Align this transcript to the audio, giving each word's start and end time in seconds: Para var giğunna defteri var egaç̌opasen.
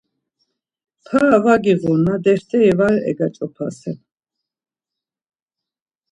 Para 1.05 1.37
var 1.43 1.59
giğunna 1.63 2.15
defteri 2.23 2.73
var 2.79 2.95
egaç̌opasen. 3.09 3.97